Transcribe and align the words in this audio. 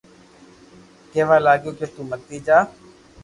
ڪيوا 1.11 1.37
لاگيو 1.45 1.71
ڪي 1.77 1.85
تو 1.93 2.01
متي 2.09 2.37
جا 2.45 2.57